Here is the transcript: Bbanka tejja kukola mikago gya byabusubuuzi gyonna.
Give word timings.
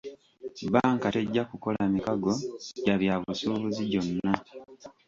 Bbanka 0.67 1.07
tejja 1.15 1.43
kukola 1.51 1.79
mikago 1.93 2.31
gya 2.83 2.95
byabusubuuzi 3.01 3.83
gyonna. 3.91 4.33